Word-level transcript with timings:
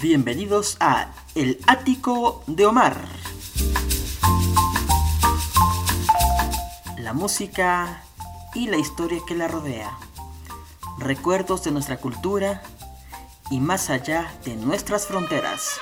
Bienvenidos 0.00 0.76
a 0.78 1.12
El 1.34 1.58
Ático 1.66 2.44
de 2.46 2.64
Omar. 2.64 3.08
La 6.98 7.12
música 7.12 8.02
y 8.54 8.68
la 8.68 8.76
historia 8.76 9.20
que 9.26 9.34
la 9.34 9.48
rodea. 9.48 9.98
Recuerdos 10.98 11.64
de 11.64 11.70
nuestra 11.72 11.96
cultura 11.98 12.62
y 13.50 13.60
más 13.60 13.90
allá 13.90 14.32
de 14.44 14.56
nuestras 14.56 15.06
fronteras. 15.06 15.78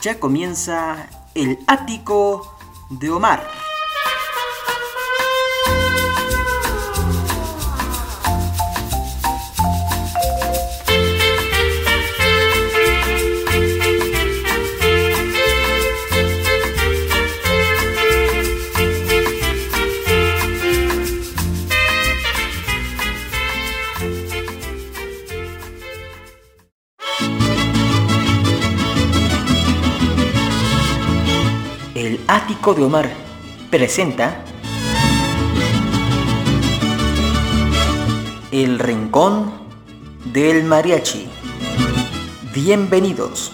Ya 0.00 0.20
comienza 0.20 1.08
El 1.34 1.58
Ático 1.66 2.58
de 2.90 3.10
Omar. 3.10 3.59
Ático 32.32 32.74
de 32.74 32.84
Omar 32.84 33.10
presenta 33.70 34.44
El 38.52 38.78
Rincón 38.78 39.50
del 40.26 40.62
Mariachi. 40.62 41.28
Bienvenidos. 42.54 43.50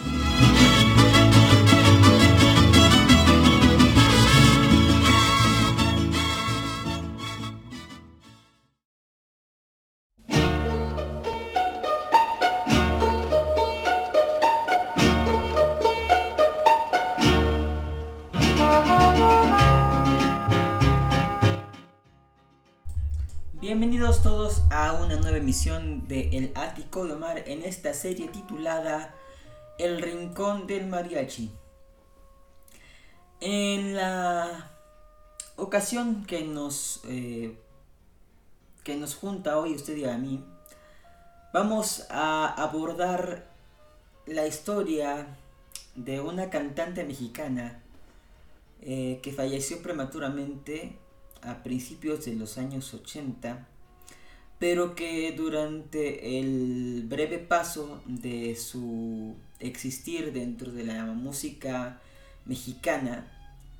Emisión 25.46 26.08
de 26.08 26.30
El 26.36 26.50
Ático 26.56 27.06
de 27.06 27.12
Omar 27.12 27.44
en 27.46 27.62
esta 27.62 27.94
serie 27.94 28.26
titulada 28.26 29.14
El 29.78 30.02
Rincón 30.02 30.66
del 30.66 30.88
Mariachi. 30.88 31.52
En 33.40 33.94
la 33.94 34.72
ocasión 35.54 36.26
que 36.26 36.42
nos, 36.42 37.00
eh, 37.04 37.56
que 38.82 38.96
nos 38.96 39.14
junta 39.14 39.60
hoy 39.60 39.76
usted 39.76 39.96
y 39.96 40.04
a 40.06 40.18
mí, 40.18 40.44
vamos 41.52 42.08
a 42.10 42.52
abordar 42.60 43.46
la 44.26 44.48
historia 44.48 45.28
de 45.94 46.20
una 46.20 46.50
cantante 46.50 47.04
mexicana 47.04 47.84
eh, 48.82 49.20
que 49.22 49.32
falleció 49.32 49.80
prematuramente 49.80 50.98
a 51.42 51.62
principios 51.62 52.24
de 52.24 52.34
los 52.34 52.58
años 52.58 52.92
80, 52.92 53.68
pero 54.58 54.94
que 54.94 55.32
durante 55.32 56.38
el 56.40 57.04
breve 57.06 57.38
paso 57.38 58.00
de 58.06 58.56
su 58.56 59.34
existir 59.60 60.32
dentro 60.32 60.72
de 60.72 60.84
la 60.84 61.04
música 61.04 62.00
mexicana 62.44 63.30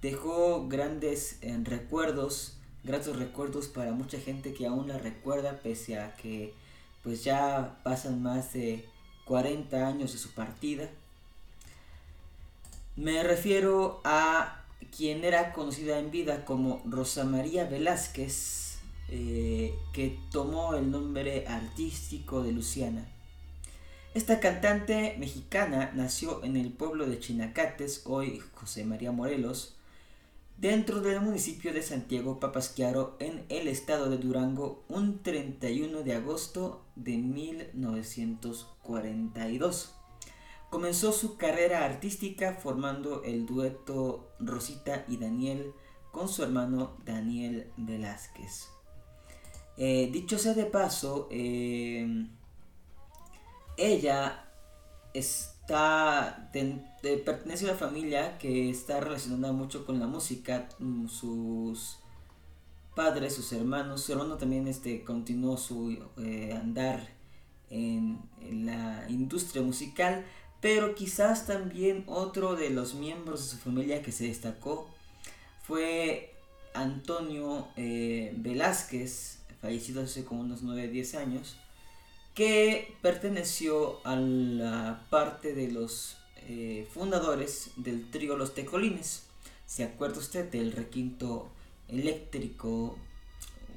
dejó 0.02 0.68
grandes 0.68 1.38
eh, 1.40 1.58
recuerdos, 1.64 2.56
gratos 2.84 3.16
recuerdos 3.16 3.68
para 3.68 3.92
mucha 3.92 4.18
gente 4.18 4.52
que 4.52 4.66
aún 4.66 4.88
la 4.88 4.98
recuerda 4.98 5.60
pese 5.62 5.98
a 5.98 6.14
que 6.16 6.52
pues 7.02 7.24
ya 7.24 7.78
pasan 7.82 8.22
más 8.22 8.52
de 8.52 8.84
40 9.26 9.86
años 9.86 10.12
de 10.12 10.18
su 10.18 10.32
partida. 10.32 10.88
Me 12.96 13.22
refiero 13.22 14.00
a 14.04 14.64
quien 14.96 15.24
era 15.24 15.52
conocida 15.52 15.98
en 15.98 16.10
vida 16.10 16.44
como 16.44 16.82
Rosa 16.84 17.24
María 17.24 17.64
Velázquez, 17.64 18.65
eh, 19.08 19.78
que 19.92 20.18
tomó 20.30 20.74
el 20.74 20.90
nombre 20.90 21.46
artístico 21.46 22.42
de 22.42 22.52
Luciana. 22.52 23.06
Esta 24.14 24.40
cantante 24.40 25.14
mexicana 25.18 25.92
nació 25.94 26.42
en 26.42 26.56
el 26.56 26.72
pueblo 26.72 27.06
de 27.06 27.20
Chinacates, 27.20 28.02
hoy 28.06 28.42
José 28.54 28.84
María 28.84 29.12
Morelos, 29.12 29.76
dentro 30.56 31.02
del 31.02 31.20
municipio 31.20 31.72
de 31.72 31.82
Santiago 31.82 32.40
Papasquiaro, 32.40 33.16
en 33.20 33.44
el 33.48 33.68
estado 33.68 34.08
de 34.08 34.16
Durango, 34.16 34.82
un 34.88 35.22
31 35.22 36.02
de 36.02 36.14
agosto 36.14 36.84
de 36.96 37.18
1942. 37.18 39.92
Comenzó 40.70 41.12
su 41.12 41.36
carrera 41.36 41.84
artística 41.84 42.54
formando 42.54 43.22
el 43.22 43.46
dueto 43.46 44.32
Rosita 44.40 45.04
y 45.08 45.18
Daniel 45.18 45.72
con 46.10 46.28
su 46.28 46.42
hermano 46.42 46.96
Daniel 47.04 47.70
Velázquez. 47.76 48.75
Eh, 49.78 50.08
dicho 50.12 50.38
sea 50.38 50.54
de 50.54 50.64
paso, 50.66 51.28
eh, 51.30 52.26
ella 53.76 54.48
está 55.12 56.50
pertenece 57.24 57.66
a 57.66 57.70
una 57.70 57.78
familia 57.78 58.38
que 58.38 58.70
está 58.70 59.00
relacionada 59.00 59.52
mucho 59.52 59.84
con 59.84 59.98
la 60.00 60.06
música. 60.06 60.68
Mm, 60.78 61.08
sus 61.08 61.98
padres, 62.94 63.34
sus 63.34 63.52
hermanos, 63.52 64.02
su 64.02 64.12
también 64.38 64.66
este, 64.68 65.04
continuó 65.04 65.56
su 65.58 65.98
eh, 66.18 66.52
andar 66.54 67.08
en 67.68 68.18
la 68.50 69.04
industria 69.08 69.62
musical, 69.62 70.24
pero 70.60 70.94
quizás 70.94 71.46
también 71.46 72.04
otro 72.06 72.56
de 72.56 72.70
los 72.70 72.94
miembros 72.94 73.42
de 73.42 73.50
su 73.50 73.56
familia 73.58 74.02
que 74.02 74.12
se 74.12 74.28
destacó 74.28 74.88
fue 75.62 76.34
Antonio 76.74 77.68
eh, 77.76 78.32
Velázquez, 78.36 79.35
fallecido 79.60 80.02
hace 80.02 80.24
como 80.24 80.42
unos 80.42 80.62
9-10 80.62 81.18
años, 81.18 81.56
que 82.34 82.94
perteneció 83.02 84.00
a 84.04 84.16
la 84.16 85.06
parte 85.10 85.54
de 85.54 85.70
los 85.70 86.16
eh, 86.48 86.86
fundadores 86.92 87.70
del 87.76 88.10
trío 88.10 88.36
Los 88.36 88.54
Tecolines. 88.54 89.24
¿Se 89.66 89.84
acuerda 89.84 90.18
usted 90.18 90.50
del 90.50 90.72
requinto 90.72 91.48
eléctrico 91.88 92.98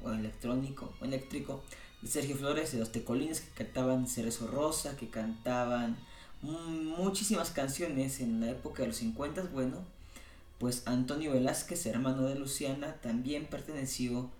o 0.04 0.12
electrónico 0.12 0.92
o 1.00 1.04
eléctrico 1.04 1.62
de 2.02 2.08
Sergio 2.08 2.36
Flores 2.36 2.72
de 2.72 2.78
Los 2.78 2.92
Tecolines 2.92 3.40
que 3.40 3.64
cantaban 3.64 4.06
Cerezo 4.06 4.46
Rosa, 4.46 4.96
que 4.96 5.08
cantaban 5.08 5.96
muchísimas 6.42 7.50
canciones 7.50 8.20
en 8.20 8.40
la 8.40 8.50
época 8.50 8.82
de 8.82 8.88
los 8.88 8.96
50, 8.96 9.42
bueno, 9.52 9.78
pues 10.58 10.82
Antonio 10.86 11.32
Velázquez, 11.32 11.86
hermano 11.86 12.22
de 12.22 12.34
Luciana, 12.34 12.94
también 13.02 13.46
perteneció 13.46 14.30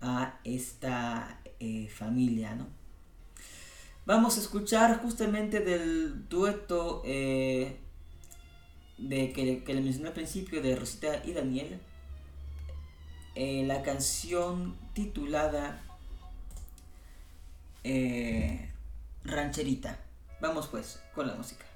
a 0.00 0.38
esta 0.44 1.40
eh, 1.58 1.88
familia, 1.88 2.54
¿no? 2.54 2.66
Vamos 4.06 4.38
a 4.38 4.40
escuchar 4.40 5.00
justamente 5.02 5.60
del 5.60 6.28
dueto 6.28 7.02
eh, 7.04 7.76
de 8.98 9.32
que, 9.32 9.62
le 9.66 9.80
mencioné 9.80 10.08
al 10.08 10.14
principio 10.14 10.62
de 10.62 10.74
Rosita 10.74 11.22
y 11.24 11.32
Daniel, 11.32 11.80
eh, 13.34 13.64
la 13.66 13.82
canción 13.82 14.76
titulada 14.94 15.82
Rancherita. 19.24 19.98
Vamos 20.40 20.68
pues 20.68 21.02
con 21.14 21.26
la 21.26 21.34
música. 21.34 21.69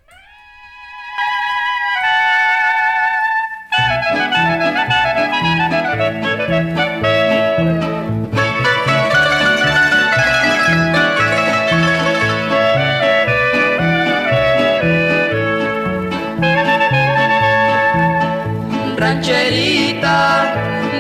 rancherita 19.25 20.55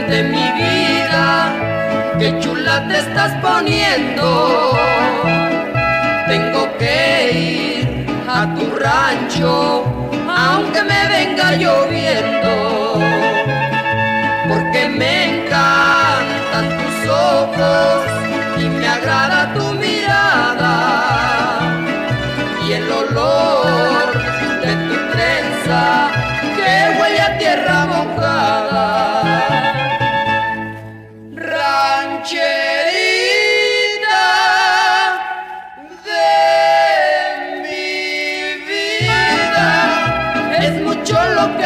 de 0.08 0.22
mi 0.22 0.50
vida, 0.52 1.52
qué 2.18 2.38
chula 2.40 2.88
te 2.88 2.98
estás 2.98 3.32
poniendo. 3.42 4.72
Tengo 6.26 6.74
que 6.78 7.32
ir 7.32 8.06
a 8.26 8.46
tu 8.54 8.76
rancho, 8.76 9.84
aunque 10.26 10.82
me 10.84 11.06
venga 11.08 11.52
lloviendo, 11.52 12.98
porque 14.48 14.88
me 14.88 15.40
encantan 15.40 16.66
tus 16.78 17.10
ojos 17.10 18.06
y 18.56 18.64
me 18.64 18.88
agrada 18.88 19.52
tu 19.52 19.64
mirada. 19.74 20.76
Y 22.66 22.72
el 22.72 22.90
olor 22.90 24.06
de 24.62 24.72
tu 24.88 24.94
trenza 25.12 26.08
que 26.56 26.98
huele 26.98 27.20
a 27.20 27.38
tierra 27.38 27.83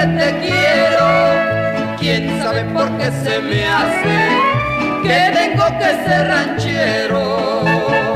te 0.06 0.38
quiero, 0.40 1.96
quién 1.98 2.40
sabe 2.40 2.64
por 2.64 2.88
qué 2.98 3.10
se 3.10 3.40
me 3.40 3.66
hace 3.66 4.18
que 5.02 5.30
tengo 5.34 5.66
que 5.78 6.08
ser 6.08 6.28
ranchero. 6.28 8.07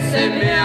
Se 0.00 0.28
me 0.28 0.55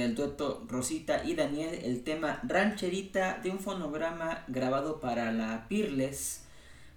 del 0.00 0.14
dueto 0.14 0.64
Rosita 0.68 1.24
y 1.24 1.34
Daniel 1.34 1.78
el 1.82 2.02
tema 2.02 2.40
Rancherita 2.42 3.38
de 3.42 3.50
un 3.50 3.58
fonograma 3.58 4.44
grabado 4.48 5.00
para 5.00 5.32
la 5.32 5.66
Pirles, 5.68 6.42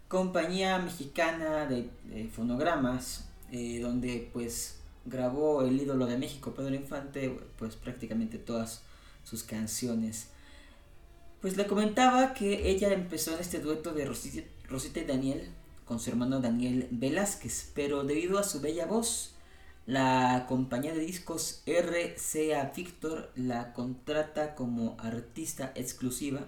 compañía 0.07 0.79
mexicana 0.79 1.65
de, 1.65 1.89
fonogramas, 2.33 3.27
eh, 3.51 3.79
donde 3.81 4.29
pues 4.31 4.79
grabó 5.05 5.63
el 5.63 5.81
ídolo 5.81 6.05
de 6.05 6.17
México, 6.17 6.53
Pedro 6.53 6.75
Infante, 6.75 7.37
pues 7.57 7.75
prácticamente 7.75 8.37
todas 8.37 8.81
sus 9.23 9.43
canciones. 9.43 10.27
Pues 11.41 11.57
le 11.57 11.67
comentaba 11.67 12.33
que 12.33 12.69
ella 12.69 12.93
empezó 12.93 13.33
en 13.33 13.41
este 13.41 13.59
dueto 13.59 13.93
de 13.93 14.05
Rosita, 14.05 14.47
Rosita 14.69 15.01
y 15.01 15.05
Daniel 15.05 15.49
con 15.85 15.99
su 15.99 16.09
hermano 16.09 16.39
Daniel 16.39 16.87
Velázquez, 16.91 17.71
pero 17.75 18.03
debido 18.03 18.39
a 18.39 18.43
su 18.43 18.61
bella 18.61 18.85
voz, 18.85 19.32
la 19.85 20.45
compañía 20.47 20.93
de 20.93 21.01
discos 21.01 21.61
RCA 21.65 22.71
Victor 22.75 23.31
la 23.35 23.73
contrata 23.73 24.55
como 24.55 24.95
artista 24.99 25.73
exclusiva, 25.75 26.41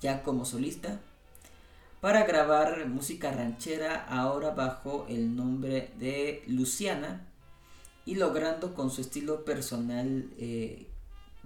ya 0.00 0.22
como 0.22 0.44
solista, 0.44 1.00
para 2.00 2.24
grabar 2.24 2.86
música 2.88 3.30
ranchera 3.30 4.06
ahora 4.08 4.50
bajo 4.50 5.06
el 5.08 5.36
nombre 5.36 5.92
de 5.98 6.42
Luciana 6.46 7.26
y 8.06 8.14
logrando 8.16 8.74
con 8.74 8.90
su 8.90 9.02
estilo 9.02 9.44
personal 9.44 10.30
eh, 10.38 10.86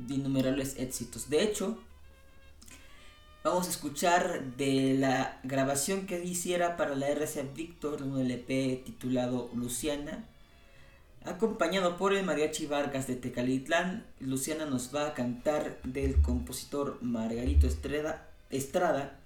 innumerables 0.09 0.79
éxitos. 0.79 1.29
De 1.29 1.43
hecho, 1.43 1.77
vamos 3.43 3.67
a 3.67 3.71
escuchar 3.71 4.57
de 4.57 4.95
la 4.95 5.41
grabación 5.43 6.07
que 6.07 6.25
hiciera 6.25 6.77
para 6.77 6.95
la 6.95 7.09
RCA 7.09 7.43
Victor 7.55 8.03
un 8.03 8.19
LP 8.19 8.83
titulado 8.87 9.51
Luciana 9.55 10.25
Acompañado 11.25 11.97
por 11.97 12.13
el 12.13 12.23
mariachi 12.23 12.67
Vargas 12.67 13.07
de 13.07 13.17
Tecalitlán, 13.17 14.05
Luciana 14.21 14.67
nos 14.67 14.95
va 14.95 15.07
a 15.07 15.15
cantar 15.15 15.81
del 15.83 16.21
compositor 16.21 16.99
Margarito 17.01 17.67
Estrada, 17.67 18.29
Estrada 18.51 19.19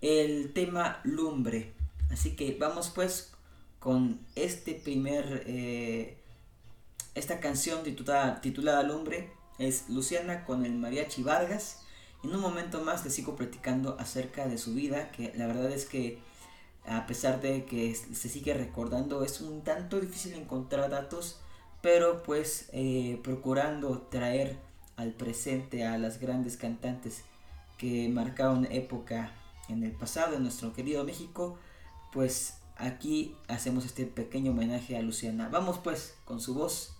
el 0.00 0.54
tema 0.54 1.00
Lumbre. 1.04 1.74
Así 2.10 2.36
que 2.36 2.56
vamos 2.58 2.90
pues 2.94 3.32
con 3.80 4.18
este 4.34 4.72
primer, 4.76 5.42
eh, 5.46 6.16
esta 7.14 7.38
canción 7.38 7.82
titulada, 7.82 8.40
titulada 8.40 8.82
Lumbre. 8.82 9.30
Es 9.58 9.90
Luciana 9.90 10.42
con 10.46 10.64
el 10.64 10.72
mariachi 10.72 11.22
Vargas. 11.22 11.82
En 12.24 12.34
un 12.34 12.40
momento 12.40 12.80
más 12.80 13.04
les 13.04 13.12
sigo 13.12 13.36
platicando 13.36 13.98
acerca 14.00 14.48
de 14.48 14.56
su 14.56 14.72
vida, 14.72 15.10
que 15.10 15.34
la 15.36 15.46
verdad 15.46 15.70
es 15.70 15.84
que 15.84 16.18
a 16.86 17.06
pesar 17.06 17.40
de 17.40 17.64
que 17.64 17.94
se 17.94 18.28
sigue 18.28 18.54
recordando, 18.54 19.24
es 19.24 19.40
un 19.40 19.62
tanto 19.62 20.00
difícil 20.00 20.34
encontrar 20.34 20.90
datos, 20.90 21.40
pero 21.82 22.22
pues 22.22 22.68
eh, 22.72 23.20
procurando 23.22 24.02
traer 24.10 24.58
al 24.96 25.12
presente 25.12 25.84
a 25.84 25.98
las 25.98 26.20
grandes 26.20 26.56
cantantes 26.56 27.22
que 27.76 28.08
marcaron 28.08 28.66
época 28.70 29.32
en 29.68 29.82
el 29.82 29.92
pasado 29.92 30.36
en 30.36 30.42
nuestro 30.42 30.72
querido 30.72 31.04
México, 31.04 31.58
pues 32.12 32.58
aquí 32.76 33.36
hacemos 33.48 33.84
este 33.84 34.06
pequeño 34.06 34.52
homenaje 34.52 34.96
a 34.96 35.02
Luciana. 35.02 35.48
Vamos 35.48 35.78
pues 35.78 36.14
con 36.24 36.40
su 36.40 36.54
voz 36.54 36.94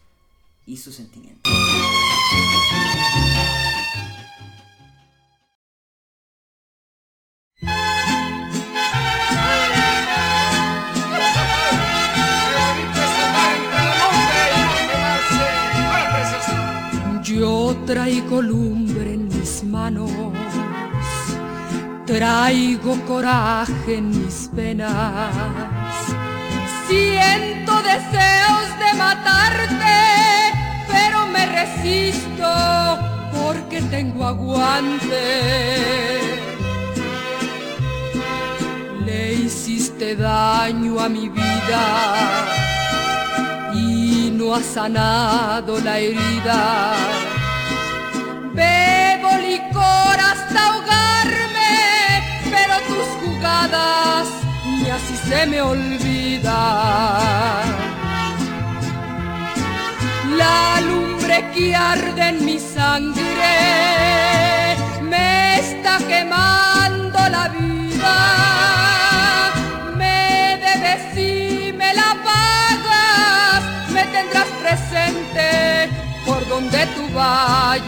y 0.66 0.76
su 0.78 0.93
sentimiento. 0.93 1.49
Traigo 18.43 19.14
en 19.14 19.28
mis 19.28 19.64
manos, 19.64 20.11
traigo 22.05 22.95
coraje 23.07 23.97
en 23.97 24.09
mis 24.11 24.50
penas, 24.55 25.33
siento 26.87 27.73
deseos 27.83 28.69
de 28.83 28.99
matarte, 28.99 29.99
pero 30.87 31.26
me 31.28 31.47
resisto 31.47 32.50
porque 33.33 33.81
tengo 33.83 34.26
aguante. 34.26 35.25
Le 39.05 39.35
hiciste 39.35 40.14
daño 40.16 41.00
a 41.00 41.09
mi 41.09 41.28
vida 41.28 41.85
y 43.75 44.31
no 44.35 44.55
ha 44.55 44.62
sanado 44.62 45.81
la 45.81 45.99
herida 45.99 47.25
Bebo 48.57 49.37
licor 49.37 50.19
hasta 50.31 50.59
ahogarme, 50.69 51.75
pero 52.53 52.75
tus 52.89 53.09
jugadas 53.21 54.27
ni 54.65 54.89
así 54.89 55.17
se 55.29 55.47
me 55.47 55.61
olvida. 55.61 56.63
La 60.39 60.81
lumbre 60.81 61.45
que 61.53 61.77
arde 61.77 62.29
en 62.31 62.45
mi 62.47 62.59
sangre 62.59 63.57
me 65.03 65.59
está 65.59 65.99
quemando 66.09 67.19
la 67.29 67.49
vida. 67.49 68.17
Me 70.01 70.59
debes 70.67 71.05
y 71.19 71.73
me 71.75 71.93
la 71.93 72.11
pagas, 72.25 73.63
me 73.93 74.05
tendrás 74.15 74.49
presente 74.63 75.75
donde 76.49 76.87
tú 76.95 77.03
vayas. 77.15 77.87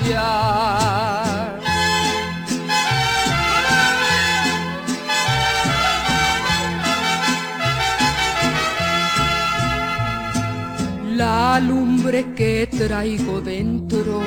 La 11.17 11.61
lumbre 11.61 12.33
que 12.35 12.69
traigo 12.69 13.41
dentro 13.41 14.23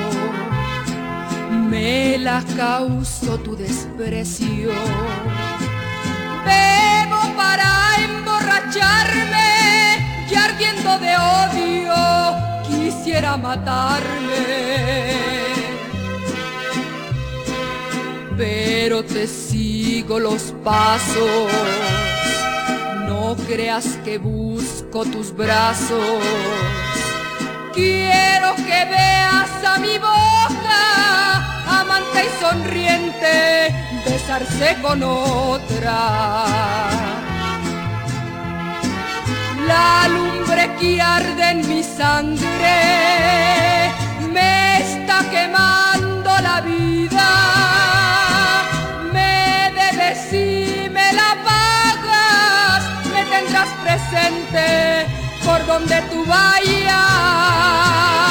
me 1.70 2.18
la 2.18 2.44
causó 2.56 3.38
tu 3.38 3.56
desprecio. 3.56 4.72
Bebo 6.44 7.34
para 7.34 7.96
emborracharme 8.04 10.06
y 10.30 10.34
ardiendo 10.34 10.98
de 10.98 11.16
odio 11.16 12.51
quisiera 12.92 13.36
matarme. 13.36 14.42
Pero 18.36 19.04
te 19.04 19.26
sigo 19.26 20.18
los 20.18 20.54
pasos, 20.64 21.50
no 23.06 23.36
creas 23.46 23.86
que 24.04 24.18
busco 24.18 25.04
tus 25.04 25.34
brazos. 25.34 26.22
Quiero 27.72 28.54
que 28.56 28.84
veas 28.96 29.64
a 29.64 29.78
mi 29.78 29.96
boca, 29.98 31.80
amante 31.80 32.26
y 32.26 32.42
sonriente, 32.42 33.74
besarse 34.04 34.76
con 34.82 35.02
otra. 35.02 37.11
La 39.72 40.08
lumbre 40.14 40.64
que 40.78 41.00
arde 41.00 41.44
en 41.54 41.60
mi 41.68 41.82
sangre 41.82 42.78
me 44.36 44.50
está 44.84 45.16
quemando 45.34 46.30
la 46.48 46.56
vida. 46.60 47.28
Me 49.16 49.72
debes 49.80 50.20
y 50.32 50.90
me 50.96 51.08
la 51.20 51.30
pagas, 51.50 52.82
me 53.14 53.22
tendrás 53.34 53.70
presente 53.84 54.66
por 55.44 55.60
donde 55.66 55.96
tú 56.10 56.18
vayas. 56.26 58.21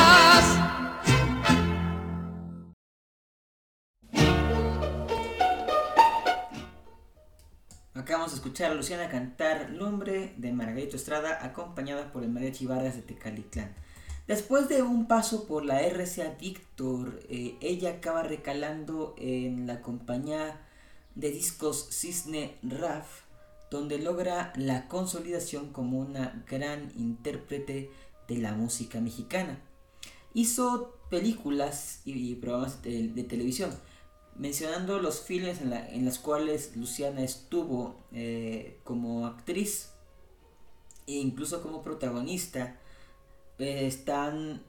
Acabamos 8.21 8.39
de 8.39 8.47
escuchar 8.47 8.71
a 8.71 8.75
Luciana 8.75 9.09
cantar 9.09 9.71
Lumbre 9.71 10.35
de 10.37 10.51
Margarito 10.51 10.95
Estrada 10.95 11.43
acompañada 11.43 12.11
por 12.11 12.21
el 12.21 12.29
mariachi 12.29 12.67
Vargas 12.67 12.95
de 12.95 13.01
Tecalitlán. 13.01 13.73
Después 14.27 14.69
de 14.69 14.83
un 14.83 15.07
paso 15.07 15.47
por 15.47 15.65
la 15.65 15.81
RCA 15.81 16.35
Victor, 16.39 17.19
eh, 17.29 17.57
ella 17.61 17.93
acaba 17.93 18.21
recalando 18.21 19.15
en 19.17 19.65
la 19.65 19.81
compañía 19.81 20.61
de 21.15 21.31
discos 21.31 21.87
Cisne 21.89 22.59
Raf, 22.61 23.21
donde 23.71 23.97
logra 23.97 24.53
la 24.55 24.87
consolidación 24.87 25.73
como 25.73 25.97
una 25.97 26.45
gran 26.47 26.91
intérprete 26.95 27.89
de 28.27 28.37
la 28.37 28.53
música 28.53 29.01
mexicana. 29.01 29.57
Hizo 30.35 30.95
películas 31.09 32.01
y 32.05 32.35
programas 32.35 32.83
de 32.83 33.25
televisión 33.27 33.71
mencionando 34.35 34.99
los 34.99 35.21
filmes 35.21 35.61
en, 35.61 35.69
la, 35.69 35.87
en 35.89 36.03
los 36.05 36.19
cuales 36.19 36.75
Luciana 36.75 37.23
estuvo 37.23 37.95
eh, 38.11 38.79
como 38.83 39.25
actriz 39.27 39.91
e 41.07 41.13
incluso 41.13 41.61
como 41.61 41.81
protagonista, 41.81 42.75
eh, 43.59 43.87
están 43.87 44.61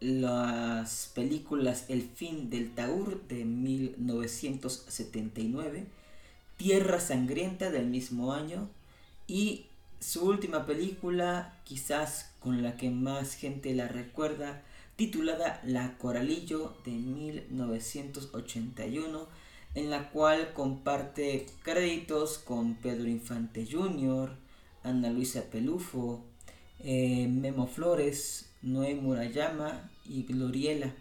las 0.00 1.10
películas 1.14 1.86
El 1.88 2.02
fin 2.02 2.50
del 2.50 2.74
Taur 2.74 3.22
de 3.28 3.44
1979, 3.44 5.86
Tierra 6.56 6.98
Sangrienta 7.00 7.70
del 7.70 7.86
mismo 7.86 8.32
año 8.32 8.68
y 9.26 9.66
su 10.00 10.26
última 10.26 10.64
película, 10.64 11.60
quizás 11.64 12.32
con 12.40 12.62
la 12.62 12.78
que 12.78 12.88
más 12.90 13.34
gente 13.34 13.74
la 13.74 13.88
recuerda, 13.88 14.62
titulada 15.00 15.60
La 15.64 15.96
Coralillo 15.96 16.74
de 16.84 16.90
1981, 16.90 19.26
en 19.74 19.88
la 19.88 20.10
cual 20.10 20.52
comparte 20.52 21.46
créditos 21.62 22.36
con 22.36 22.74
Pedro 22.74 23.08
Infante 23.08 23.66
Jr., 23.66 24.30
Ana 24.82 25.08
Luisa 25.08 25.44
Pelufo, 25.50 26.22
eh, 26.80 27.26
Memo 27.28 27.66
Flores, 27.66 28.50
Noé 28.60 28.94
Murayama 28.94 29.90
y 30.04 30.24
Gloriela. 30.24 30.92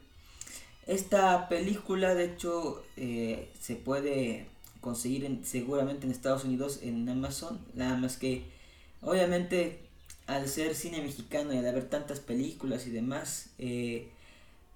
Esta 0.88 1.50
película, 1.50 2.15
de 2.15 2.24
hecho, 2.24 2.82
eh, 2.96 3.51
se 3.60 3.75
puede 3.75 4.48
conseguir 4.79 5.41
seguramente 5.44 6.06
en 6.06 6.13
Estados 6.13 6.46
Unidos 6.46 6.79
en 6.84 7.10
Amazon, 7.10 7.60
nada 7.74 7.98
más 7.98 8.15
que 8.15 8.46
obviamente 9.01 9.88
al 10.29 10.48
ser 10.48 10.75
cine 10.75 11.01
mexicano 11.01 11.53
y 11.53 11.57
al 11.57 11.67
haber 11.67 11.89
tantas 11.89 12.19
películas 12.19 12.86
y 12.86 12.91
demás, 12.91 13.50
eh, 13.57 14.09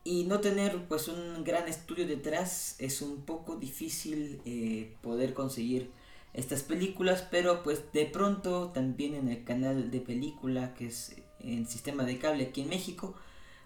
y 0.04 0.24
no 0.24 0.40
tener 0.40 0.88
pues 0.88 1.08
un 1.08 1.44
gran 1.44 1.68
estudio 1.70 2.08
detrás, 2.08 2.76
es 2.80 3.04
un 3.04 3.22
poco 3.22 3.56
difícil 3.56 4.42
eh, 4.46 4.96
poder 5.02 5.36
conseguir 5.36 5.92
estas 6.34 6.64
películas, 6.64 7.28
pero 7.30 7.62
pues 7.62 7.84
de 7.94 8.08
pronto 8.08 8.72
también 8.74 9.14
en 9.14 9.28
el 9.30 9.44
canal 9.44 9.92
de 9.92 10.02
película, 10.02 10.74
que 10.74 10.88
es 10.88 11.16
en 11.40 11.68
sistema 11.68 12.04
de 12.04 12.18
cable 12.18 12.46
aquí 12.46 12.62
en 12.62 12.70
México, 12.70 13.14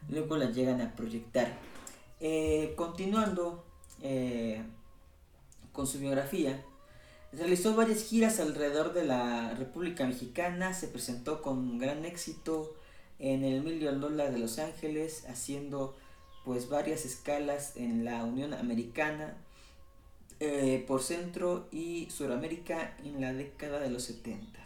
luego 0.09 0.35
las 0.35 0.53
llegan 0.53 0.81
a 0.81 0.93
proyectar. 0.93 1.57
Eh, 2.19 2.73
continuando 2.75 3.63
con 5.71 5.87
su 5.87 5.99
biografía, 5.99 6.63
Realizó 7.33 7.75
varias 7.75 8.03
giras 8.03 8.39
alrededor 8.39 8.93
de 8.93 9.05
la 9.05 9.53
República 9.53 10.05
Mexicana, 10.05 10.73
se 10.73 10.87
presentó 10.87 11.41
con 11.41 11.77
gran 11.77 12.05
éxito 12.05 12.75
en 13.19 13.43
el 13.43 13.61
Million 13.61 13.99
Dollar 13.99 14.31
de 14.31 14.39
Los 14.39 14.59
Ángeles, 14.59 15.25
haciendo 15.27 15.95
pues 16.45 16.69
varias 16.69 17.05
escalas 17.05 17.75
en 17.75 18.05
la 18.05 18.23
Unión 18.23 18.53
Americana 18.53 19.35
eh, 20.39 20.85
por 20.87 21.03
Centro 21.03 21.67
y 21.71 22.09
Suramérica 22.09 22.95
en 23.03 23.19
la 23.19 23.33
década 23.33 23.79
de 23.79 23.89
los 23.89 24.03
70. 24.03 24.57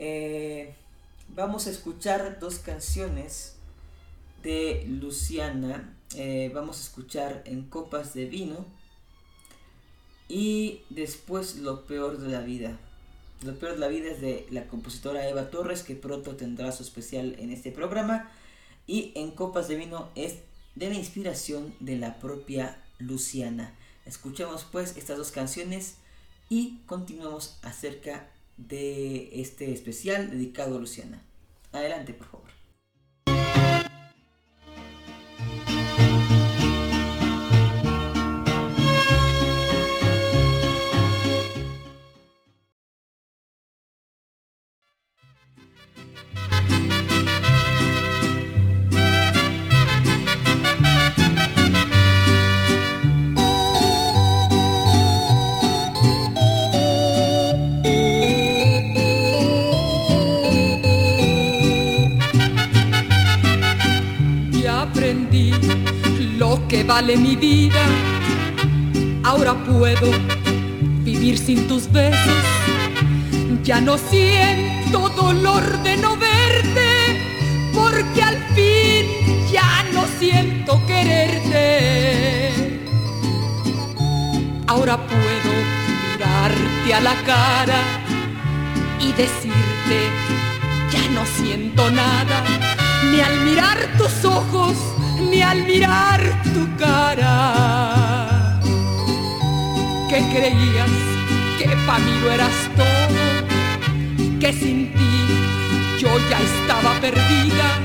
Eh, 0.00 0.72
vamos 1.34 1.66
a 1.66 1.70
escuchar 1.70 2.38
dos 2.38 2.60
canciones 2.60 3.56
de 4.42 4.84
Luciana. 4.86 5.96
Eh, 6.14 6.50
vamos 6.54 6.78
a 6.78 6.82
escuchar 6.82 7.42
En 7.44 7.68
Copas 7.68 8.14
de 8.14 8.26
Vino 8.26 8.77
y 10.28 10.82
después 10.90 11.56
Lo 11.56 11.86
peor 11.86 12.18
de 12.18 12.28
la 12.28 12.40
vida. 12.40 12.78
Lo 13.42 13.56
peor 13.58 13.74
de 13.74 13.78
la 13.78 13.88
vida 13.88 14.10
es 14.10 14.20
de 14.20 14.46
la 14.50 14.66
compositora 14.66 15.28
Eva 15.28 15.50
Torres, 15.50 15.82
que 15.82 15.94
pronto 15.94 16.36
tendrá 16.36 16.72
su 16.72 16.82
especial 16.82 17.36
en 17.38 17.50
este 17.50 17.70
programa. 17.70 18.30
Y 18.86 19.12
en 19.14 19.30
Copas 19.30 19.68
de 19.68 19.76
Vino 19.76 20.08
es 20.14 20.38
de 20.74 20.88
la 20.88 20.96
inspiración 20.96 21.74
de 21.80 21.96
la 21.96 22.18
propia 22.18 22.82
Luciana. 22.98 23.74
Escuchemos 24.06 24.64
pues 24.64 24.96
estas 24.96 25.18
dos 25.18 25.30
canciones 25.30 25.96
y 26.48 26.78
continuamos 26.86 27.58
acerca 27.62 28.28
de 28.56 29.40
este 29.40 29.72
especial 29.72 30.30
dedicado 30.30 30.76
a 30.76 30.80
Luciana. 30.80 31.22
Adelante, 31.72 32.14
por 32.14 32.28
favor. 32.28 32.57
Vale 67.00 67.16
mi 67.16 67.36
vida. 67.36 67.84
Ahora 69.22 69.54
puedo 69.54 70.10
vivir 71.04 71.38
sin 71.38 71.68
tus 71.68 71.92
besos. 71.92 72.44
Ya 73.62 73.80
no 73.80 73.96
siento 73.96 75.08
dolor 75.10 75.64
de 75.84 75.96
no 75.98 76.16
verte, 76.16 76.90
porque 77.72 78.20
al 78.20 78.38
fin 78.56 79.04
ya 79.52 79.84
no 79.94 80.02
siento 80.18 80.80
quererte. 80.88 81.70
Ahora 84.66 84.96
puedo 84.96 85.52
mirarte 86.10 86.94
a 86.94 87.00
la 87.00 87.14
cara 87.32 87.80
y 88.98 89.12
decirte, 89.12 89.98
ya 90.90 91.04
no 91.14 91.24
siento 91.38 91.88
nada, 91.92 92.38
ni 93.12 93.20
al 93.20 93.36
mirar 93.44 93.78
tus 93.98 94.24
ojos 94.24 94.76
ni 95.30 95.42
al 95.42 95.64
mirar 95.64 96.27
para 101.98 102.10
mí 102.10 102.20
lo 102.20 102.30
eras 102.30 102.52
todo, 102.76 104.38
que 104.38 104.52
sin 104.52 104.92
ti 104.92 105.98
yo 105.98 106.08
ya 106.30 106.38
estaba 106.40 106.94
perdida, 107.00 107.80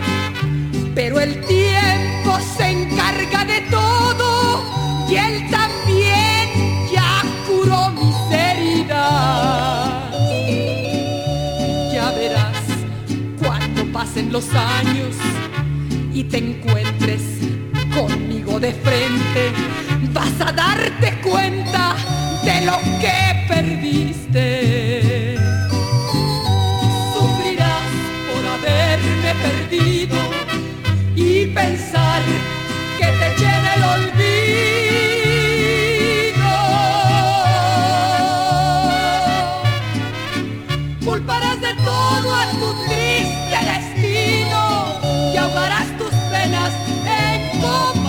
pero 0.93 1.19
el 1.19 1.39
tiempo 1.45 2.37
se 2.57 2.69
encarga 2.71 3.45
de 3.45 3.61
todo 3.71 4.63
y 5.09 5.15
él 5.15 5.49
también 5.49 6.49
ya 6.91 7.23
curó 7.47 7.89
mis 7.89 8.15
heridas. 8.31 9.89
Ya 11.91 12.11
verás 12.11 12.63
cuando 13.41 13.85
pasen 13.91 14.31
los 14.31 14.47
años 14.53 15.15
y 16.13 16.23
te 16.23 16.37
encuentres 16.37 17.21
conmigo 17.95 18.59
de 18.59 18.73
frente, 18.73 19.51
vas 20.13 20.47
a 20.47 20.51
darte 20.51 21.19
cuenta 21.21 21.95
de 22.43 22.65
lo 22.65 22.77
que 22.99 23.22
De 41.73 41.83
todo 41.83 42.35
a 42.35 42.51
tu 42.51 42.85
triste 42.85 43.57
destino 43.65 44.99
y 45.33 45.37
ahogarás 45.37 45.87
tus 45.97 46.13
penas 46.29 46.71
en 47.07 47.61
copas 47.61 48.02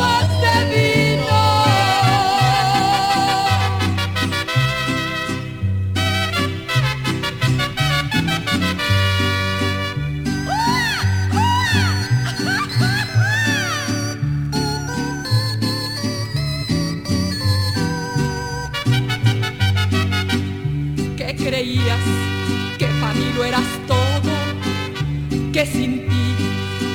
sin 25.66 26.06
ti 26.08 26.24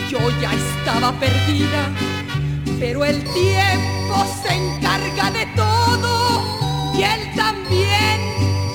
yo 0.10 0.20
ya 0.42 0.52
estaba 0.54 1.12
perdida, 1.20 1.90
pero 2.80 3.06
el 3.06 3.24
tiempo 3.24 4.26
se 4.42 4.56
encarga 4.56 5.32
de 5.32 5.46
todo 5.56 6.94
y 6.98 7.04
él 7.04 7.32
también 7.36 8.20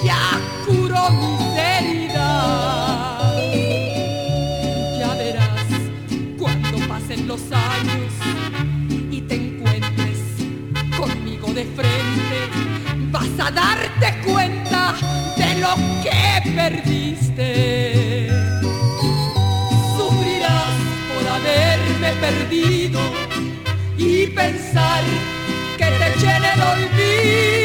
ya 0.05 0.41
curó 0.65 1.11
mis 1.11 1.59
heridas. 1.59 2.15
Ya 4.99 5.15
verás 5.17 5.67
cuando 6.39 6.79
pasen 6.87 7.27
los 7.27 7.43
años 7.51 8.13
y 9.11 9.21
te 9.23 9.35
encuentres 9.35 10.19
conmigo 10.97 11.49
de 11.49 11.65
frente, 11.65 12.39
vas 13.11 13.41
a 13.41 13.51
darte 13.51 14.21
cuenta 14.25 14.95
de 15.37 15.61
lo 15.61 15.75
que 16.03 16.51
perdiste. 16.55 18.04
Perdido 22.21 23.01
y 23.97 24.27
pensar 24.29 25.03
que 25.77 25.85
te 25.85 26.21
llena 26.21 26.55
el 26.55 26.61
olvido. 26.61 27.64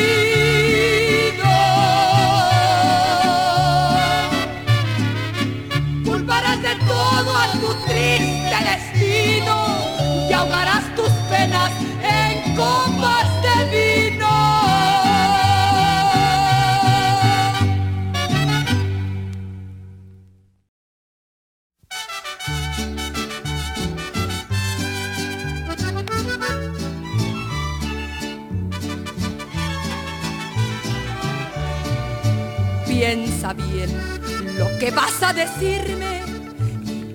Vas 34.92 35.22
a 35.22 35.34
decirme 35.34 36.22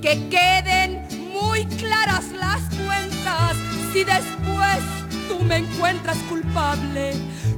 que 0.01 0.29
queden 0.29 1.07
muy 1.33 1.65
claras 1.67 2.31
las 2.33 2.61
cuentas. 2.75 3.57
Si 3.93 4.05
después 4.05 4.79
tú 5.29 5.43
me 5.45 5.59
encuentras 5.59 6.19
culpable, 6.29 7.15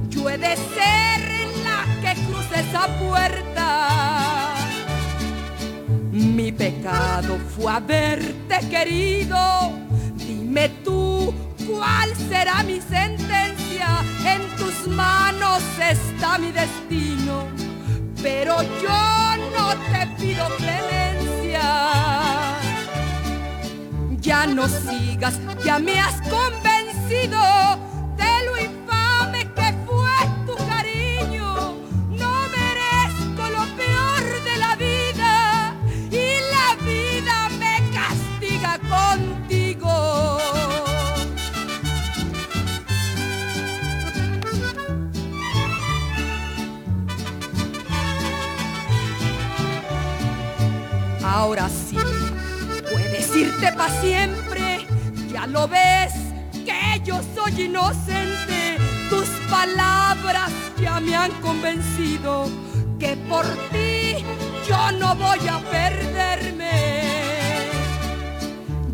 yo 0.09 0.29
he 0.29 0.37
de 0.37 0.55
ser 0.55 1.19
la 1.63 1.85
que 2.01 2.21
cruce 2.25 2.59
esa 2.61 2.87
puerta. 2.99 4.55
Mi 6.11 6.51
pecado 6.51 7.37
fue 7.55 7.71
haberte 7.71 8.59
querido. 8.69 9.37
Dime 10.15 10.69
tú 10.83 11.33
cuál 11.67 12.15
será 12.29 12.63
mi 12.63 12.79
sentencia. 12.81 14.03
En 14.25 14.41
tus 14.57 14.87
manos 14.87 15.61
está 15.79 16.37
mi 16.37 16.51
destino. 16.51 17.66
Pero 18.29 18.61
yo 18.83 19.37
no 19.55 19.69
te 19.89 20.05
pido 20.19 20.45
clemencia. 20.57 21.65
Ya 24.19 24.45
no 24.45 24.67
sigas, 24.67 25.39
ya 25.63 25.79
me 25.79 25.97
has 25.97 26.19
convencido 26.27 27.39
Ahora 51.27 51.67
sí, 51.69 51.97
puedes 52.89 53.35
irte 53.35 53.71
para 53.73 54.01
siempre. 54.01 54.87
Ya 55.29 55.45
lo 55.45 55.67
ves 55.67 56.13
que 56.65 57.01
yo 57.03 57.19
soy 57.35 57.63
inocente. 57.63 58.77
Tus 59.09 59.27
palabras 59.49 60.51
ya 60.81 61.01
me 61.01 61.15
han 61.15 61.31
convencido 61.41 62.49
que 62.97 63.17
por 63.29 63.45
ti 63.71 64.23
yo 64.67 64.91
no 64.93 65.15
voy 65.15 65.45
a 65.49 65.59
perderme. 65.69 67.09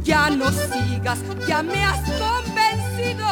Ya 0.03 0.31
no 0.31 0.51
sigas, 0.51 1.19
ya 1.47 1.61
me 1.61 1.83
has 1.83 2.01
convencido 2.19 3.27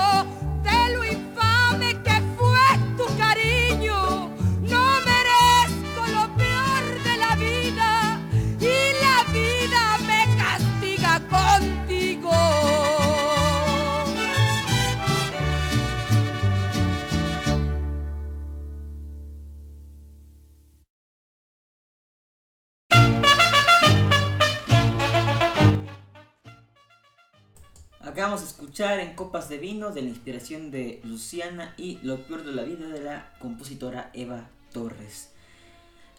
Acabamos 28.03 28.41
de 28.41 28.47
escuchar 28.47 28.99
en 28.99 29.13
Copas 29.13 29.47
de 29.47 29.59
Vino 29.59 29.91
de 29.91 30.01
la 30.01 30.09
inspiración 30.09 30.71
de 30.71 30.99
Luciana 31.03 31.75
y 31.77 31.99
Lo 32.01 32.25
peor 32.25 32.43
de 32.43 32.51
la 32.51 32.63
vida 32.63 32.87
de 32.87 33.01
la 33.01 33.31
compositora 33.39 34.09
Eva 34.13 34.49
Torres. 34.73 35.29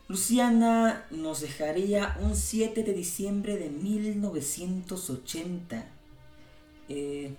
Luciana 0.06 1.04
nos 1.10 1.40
dejaría 1.40 2.16
un 2.20 2.36
7 2.36 2.84
de 2.84 2.92
diciembre 2.92 3.56
de 3.56 3.70
1980. 3.70 5.84
Eh, 6.88 7.34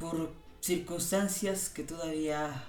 por 0.00 0.32
circunstancias 0.60 1.68
que 1.68 1.84
todavía 1.84 2.64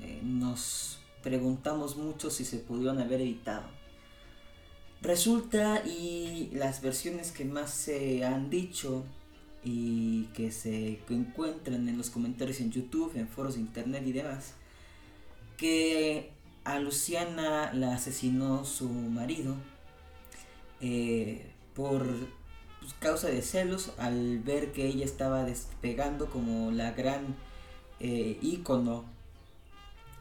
eh, 0.00 0.20
nos 0.24 0.98
preguntamos 1.22 1.96
mucho 1.96 2.30
si 2.30 2.44
se 2.44 2.58
pudieron 2.58 3.00
haber 3.00 3.20
evitado. 3.20 3.73
Resulta 5.04 5.82
y 5.84 6.48
las 6.54 6.80
versiones 6.80 7.30
que 7.30 7.44
más 7.44 7.70
se 7.70 8.24
han 8.24 8.48
dicho 8.48 9.04
y 9.62 10.24
que 10.32 10.50
se 10.50 10.98
encuentran 11.10 11.86
en 11.90 11.98
los 11.98 12.08
comentarios 12.08 12.58
en 12.60 12.70
YouTube, 12.70 13.12
en 13.14 13.28
foros 13.28 13.56
de 13.56 13.60
internet 13.60 14.02
y 14.06 14.12
demás, 14.12 14.54
que 15.58 16.30
a 16.64 16.78
Luciana 16.78 17.74
la 17.74 17.96
asesinó 17.96 18.64
su 18.64 18.88
marido 18.88 19.54
eh, 20.80 21.50
por 21.74 22.06
pues, 22.80 22.94
causa 22.98 23.28
de 23.28 23.42
celos 23.42 23.92
al 23.98 24.38
ver 24.38 24.72
que 24.72 24.86
ella 24.86 25.04
estaba 25.04 25.44
despegando 25.44 26.30
como 26.30 26.70
la 26.70 26.92
gran 26.92 27.36
eh, 28.00 28.38
ícono 28.40 29.04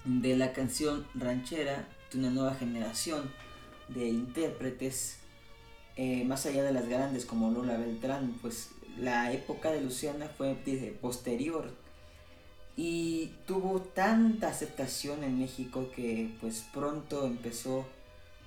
de 0.03 0.35
la 0.35 0.51
canción 0.51 1.07
ranchera 1.15 1.87
de 2.11 2.19
una 2.19 2.31
nueva 2.31 2.55
generación 2.55 3.31
de 3.89 4.07
intérpretes, 4.07 5.17
eh, 5.95 6.23
más 6.25 6.45
allá 6.45 6.63
de 6.63 6.73
las 6.73 6.87
grandes 6.87 7.25
como 7.25 7.51
Lola 7.51 7.77
Beltrán, 7.77 8.37
pues 8.41 8.69
la 8.97 9.31
época 9.31 9.71
de 9.71 9.81
Luciana 9.81 10.27
fue 10.37 10.55
posterior 11.01 11.71
y 12.75 13.31
tuvo 13.45 13.81
tanta 13.81 14.47
aceptación 14.49 15.23
en 15.23 15.39
México 15.39 15.89
que 15.95 16.31
pues 16.41 16.65
pronto 16.73 17.25
empezó 17.25 17.85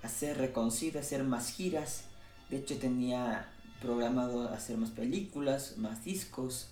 a 0.03 0.09
ser 0.09 0.39
reconocida, 0.39 0.99
a 0.99 1.03
hacer 1.03 1.23
más 1.23 1.53
giras, 1.53 2.05
de 2.51 2.59
hecho 2.59 2.79
tenía 2.79 3.53
programado 3.81 4.49
hacer 4.49 4.79
más 4.79 4.91
películas, 4.91 5.77
más 5.79 6.05
discos. 6.05 6.71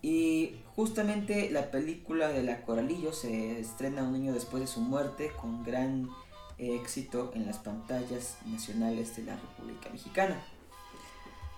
Y 0.00 0.54
justamente 0.76 1.50
la 1.50 1.70
película 1.70 2.28
de 2.28 2.44
La 2.44 2.62
Coralillo 2.62 3.12
se 3.12 3.58
estrena 3.58 4.04
un 4.04 4.14
año 4.14 4.32
después 4.32 4.62
de 4.62 4.68
su 4.68 4.80
muerte 4.80 5.32
con 5.40 5.64
gran 5.64 6.08
éxito 6.58 7.30
en 7.34 7.46
las 7.46 7.58
pantallas 7.58 8.38
nacionales 8.46 9.16
de 9.16 9.24
la 9.24 9.36
República 9.36 9.90
Mexicana. 9.90 10.40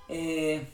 Eh, 0.08 0.68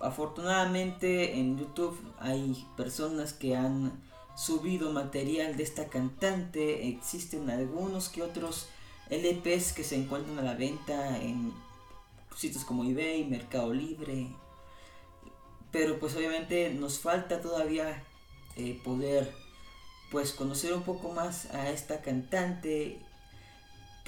afortunadamente 0.00 1.38
en 1.38 1.58
YouTube 1.58 1.98
hay 2.18 2.66
personas 2.76 3.32
que 3.32 3.56
han 3.56 3.92
subido 4.36 4.92
material 4.92 5.56
de 5.56 5.62
esta 5.62 5.88
cantante. 5.88 6.88
Existen 6.88 7.50
algunos 7.50 8.08
que 8.08 8.22
otros 8.22 8.68
LPs 9.10 9.72
que 9.72 9.84
se 9.84 9.96
encuentran 9.96 10.38
a 10.38 10.42
la 10.42 10.54
venta 10.54 11.18
en 11.18 11.52
sitios 12.36 12.64
como 12.64 12.84
eBay, 12.84 13.24
Mercado 13.24 13.72
Libre. 13.72 14.28
Pero 15.70 15.98
pues 15.98 16.16
obviamente 16.16 16.72
nos 16.74 16.98
falta 16.98 17.40
todavía 17.40 18.02
eh, 18.56 18.80
poder 18.84 19.32
pues 20.10 20.32
conocer 20.32 20.72
un 20.72 20.82
poco 20.82 21.12
más 21.12 21.46
a 21.54 21.70
esta 21.70 22.02
cantante 22.02 22.98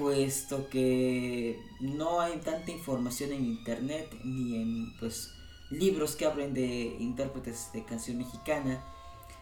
puesto 0.03 0.69
que 0.69 1.63
no 1.81 2.21
hay 2.21 2.39
tanta 2.39 2.73
información 2.73 3.33
en 3.33 3.45
internet 3.45 4.13
ni 4.25 4.61
en 4.61 4.97
pues 4.99 5.33
libros 5.71 6.17
que 6.17 6.27
hablen 6.27 6.55
de 6.55 6.97
intérpretes 6.99 7.71
de 7.73 7.85
canción 7.85 8.19
mexicana. 8.19 8.83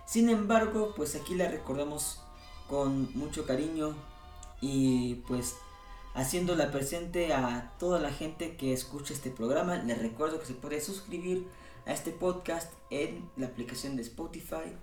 Sin 0.06 0.28
embargo, 0.28 0.92
pues 0.94 1.16
aquí 1.16 1.34
la 1.34 1.48
recordamos 1.48 2.20
con 2.68 3.10
mucho 3.16 3.46
cariño 3.46 3.96
y 4.60 5.14
pues 5.26 5.56
haciéndola 6.14 6.70
presente 6.70 7.32
a 7.32 7.72
toda 7.78 7.98
la 7.98 8.12
gente 8.12 8.56
que 8.56 8.74
escucha 8.74 9.14
este 9.14 9.30
programa. 9.30 9.76
Les 9.76 9.98
recuerdo 9.98 10.40
que 10.40 10.46
se 10.46 10.54
puede 10.54 10.82
suscribir 10.82 11.46
a 11.86 11.92
este 11.92 12.10
podcast 12.10 12.70
en 12.90 13.30
la 13.38 13.46
aplicación 13.46 13.96
de 13.96 14.02
Spotify 14.02 14.74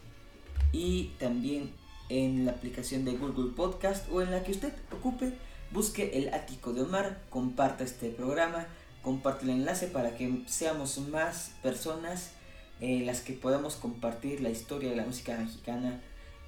y 0.72 1.12
también 1.20 1.72
en 2.10 2.46
la 2.46 2.54
aplicación 2.54 3.06
de 3.06 3.16
Google 3.18 3.52
Podcast 3.56 4.10
o 4.12 4.22
en 4.22 4.32
la 4.32 4.44
que 4.44 4.52
usted 4.52 4.74
ocupe. 4.92 5.34
Busque 5.72 6.18
el 6.18 6.34
ático 6.34 6.74
de 6.74 6.82
Omar, 6.82 7.22
comparta 7.30 7.84
este 7.84 8.10
programa, 8.10 8.68
comparte 9.02 9.46
el 9.46 9.52
enlace 9.52 9.88
para 9.88 10.16
que 10.16 10.44
seamos 10.48 10.98
más 10.98 11.52
personas 11.62 12.32
eh, 12.80 13.02
las 13.06 13.22
que 13.22 13.34
podamos 13.34 13.76
compartir 13.76 14.42
la 14.42 14.50
historia 14.50 14.90
de 14.90 14.96
la 14.96 15.06
música 15.06 15.38
mexicana 15.38 16.00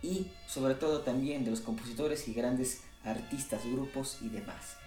y 0.01 0.27
sobre 0.47 0.75
todo 0.75 1.01
también 1.01 1.43
de 1.43 1.51
los 1.51 1.61
compositores 1.61 2.27
y 2.27 2.33
grandes 2.33 2.81
artistas, 3.03 3.65
grupos 3.65 4.19
y 4.21 4.29
demás. 4.29 4.77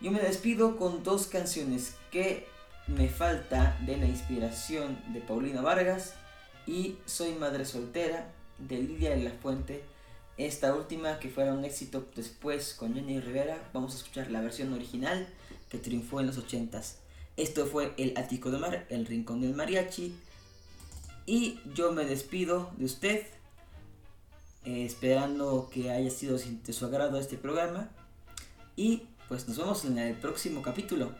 Yo 0.00 0.10
me 0.10 0.20
despido 0.20 0.76
con 0.76 1.04
dos 1.04 1.26
canciones 1.26 1.94
que 2.10 2.46
me 2.88 3.08
falta 3.08 3.78
de 3.86 3.96
la 3.96 4.06
inspiración 4.06 4.98
de 5.12 5.20
Paulina 5.20 5.60
Vargas 5.60 6.14
y 6.66 6.96
Soy 7.06 7.34
Madre 7.34 7.64
Soltera 7.64 8.26
de 8.58 8.78
Lidia 8.78 9.10
de 9.10 9.22
la 9.22 9.30
Fuente. 9.30 9.84
Esta 10.42 10.74
última 10.74 11.20
que 11.20 11.28
fuera 11.28 11.54
un 11.54 11.64
éxito 11.64 12.04
después 12.16 12.74
con 12.74 12.94
Jenny 12.94 13.20
Rivera, 13.20 13.70
vamos 13.72 13.94
a 13.94 13.98
escuchar 13.98 14.28
la 14.32 14.40
versión 14.40 14.72
original 14.72 15.28
que 15.68 15.78
triunfó 15.78 16.18
en 16.18 16.26
los 16.26 16.36
80s. 16.36 16.94
Esto 17.36 17.64
fue 17.64 17.94
El 17.96 18.18
Ático 18.18 18.50
de 18.50 18.58
Mar, 18.58 18.84
el 18.88 19.06
Rincón 19.06 19.40
del 19.40 19.54
Mariachi. 19.54 20.16
Y 21.26 21.60
yo 21.76 21.92
me 21.92 22.04
despido 22.04 22.72
de 22.76 22.86
usted 22.86 23.26
eh, 24.64 24.84
esperando 24.84 25.70
que 25.72 25.92
haya 25.92 26.10
sido 26.10 26.36
de 26.36 26.72
su 26.72 26.86
agrado 26.86 27.20
este 27.20 27.36
programa. 27.36 27.90
Y 28.74 29.04
pues 29.28 29.46
nos 29.46 29.58
vemos 29.58 29.84
en 29.84 29.96
el 29.96 30.16
próximo 30.16 30.60
capítulo. 30.60 31.12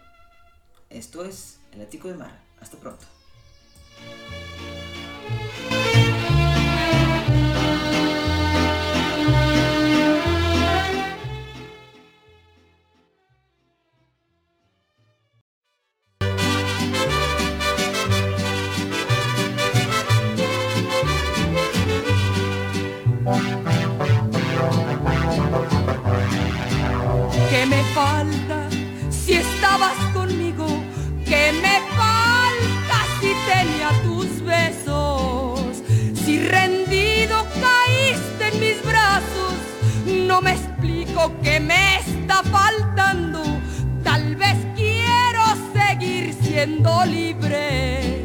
Esto 0.90 1.24
es 1.24 1.60
El 1.70 1.82
Ático 1.82 2.08
de 2.08 2.14
Mar. 2.14 2.40
Hasta 2.60 2.76
pronto. 2.76 3.06
Siendo 46.62 47.04
libre, 47.06 48.24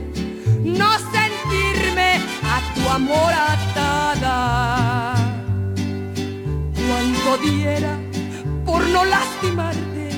no 0.64 0.90
sentirme 1.16 2.22
a 2.44 2.62
tu 2.76 2.88
amor 2.88 3.34
atada. 3.34 5.16
Cuanto 6.88 7.38
diera 7.40 7.98
por 8.64 8.88
no 8.90 9.06
lastimarte, 9.06 10.10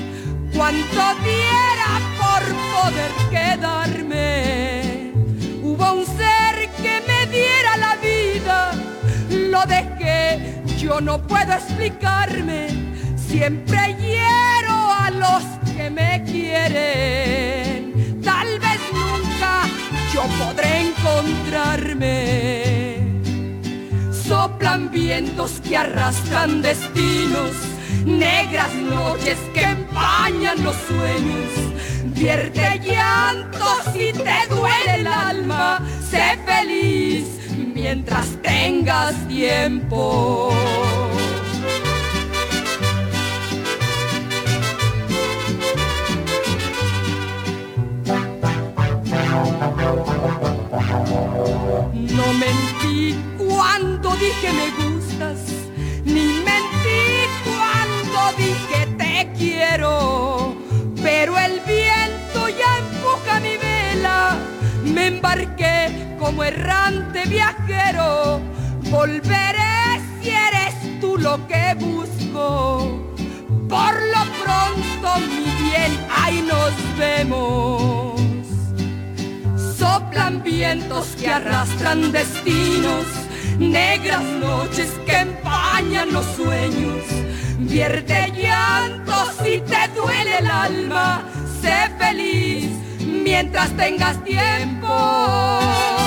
cuanto 0.54 1.02
diera 1.24 1.90
por 2.20 2.42
poder 2.74 3.12
quedarme. 3.30 5.12
Hubo 5.62 5.92
un 5.94 6.04
ser 6.04 6.68
que 6.82 7.02
me 7.08 7.20
diera 7.26 7.78
la 7.78 7.96
vida, 7.96 8.72
lo 9.30 9.64
dejé 9.64 10.60
yo 10.76 11.00
no 11.00 11.22
puedo 11.26 11.54
explicarme, 11.54 12.68
siempre 13.16 13.96
hiero 13.98 14.29
podré 20.38 20.88
encontrarme. 20.88 22.08
Soplan 24.12 24.90
vientos 24.90 25.60
que 25.60 25.76
arrastran 25.76 26.62
destinos, 26.62 27.54
negras 28.04 28.72
noches 28.74 29.38
que 29.54 29.62
empañan 29.62 30.62
los 30.62 30.76
sueños. 30.76 31.50
Vierte 32.04 32.80
llantos 32.84 33.94
y 33.94 34.12
te 34.12 34.46
duele 34.48 34.94
el 35.00 35.06
alma, 35.06 35.80
sé 36.10 36.38
feliz 36.46 37.26
mientras 37.74 38.26
tengas 38.42 39.14
tiempo. 39.26 40.52
No 50.80 52.32
mentí 52.34 53.14
cuando 53.38 54.10
dije 54.16 54.52
me 54.52 54.70
gustas, 54.82 55.38
ni 56.04 56.40
mentí 56.48 57.02
cuando 57.44 58.36
dije 58.38 58.86
te 58.96 59.30
quiero, 59.36 60.54
pero 61.02 61.38
el 61.38 61.60
viento 61.60 62.48
ya 62.48 62.78
empuja 62.78 63.40
mi 63.40 63.56
vela, 63.58 64.38
me 64.84 65.08
embarqué 65.08 66.16
como 66.18 66.44
errante 66.44 67.24
viajero, 67.26 68.40
volveré 68.90 70.00
si 70.22 70.30
eres 70.30 71.00
tú 71.00 71.18
lo 71.18 71.46
que 71.46 71.74
busco. 71.78 73.06
Por 73.68 73.94
lo 74.14 74.22
pronto, 74.42 75.20
mi 75.28 75.44
bien, 75.62 75.96
ahí 76.10 76.42
nos 76.42 76.72
vemos. 76.98 78.09
Vientos 80.38 81.08
que 81.20 81.28
arrastran 81.28 82.12
destinos, 82.12 83.04
negras 83.58 84.22
noches 84.22 84.90
que 85.04 85.16
empañan 85.16 86.12
los 86.12 86.24
sueños. 86.36 87.04
Vierte 87.58 88.32
llantos 88.36 89.34
y 89.44 89.60
te 89.60 89.88
duele 89.94 90.38
el 90.38 90.46
alma, 90.46 91.24
sé 91.60 91.90
feliz 91.98 92.70
mientras 93.00 93.76
tengas 93.76 94.22
tiempo. 94.24 95.99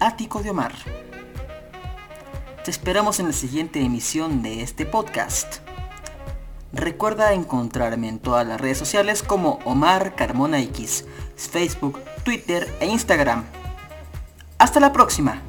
ático 0.00 0.42
de 0.42 0.50
Omar. 0.50 0.72
Te 2.64 2.70
esperamos 2.70 3.18
en 3.20 3.26
la 3.26 3.32
siguiente 3.32 3.80
emisión 3.80 4.42
de 4.42 4.62
este 4.62 4.84
podcast. 4.86 5.56
Recuerda 6.72 7.32
encontrarme 7.32 8.08
en 8.08 8.18
todas 8.18 8.46
las 8.46 8.60
redes 8.60 8.78
sociales 8.78 9.22
como 9.22 9.58
Omar 9.64 10.14
Carmona 10.14 10.60
X, 10.60 11.06
Facebook, 11.36 11.98
Twitter 12.24 12.72
e 12.80 12.86
Instagram. 12.86 13.44
Hasta 14.58 14.80
la 14.80 14.92
próxima. 14.92 15.42